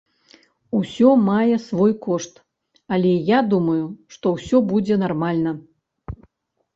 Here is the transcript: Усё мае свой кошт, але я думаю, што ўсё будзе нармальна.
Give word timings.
Усё 0.77 1.09
мае 1.25 1.57
свой 1.65 1.91
кошт, 2.05 2.33
але 2.97 3.11
я 3.27 3.39
думаю, 3.51 3.83
што 4.15 4.25
ўсё 4.39 4.57
будзе 4.73 4.95
нармальна. 5.03 5.51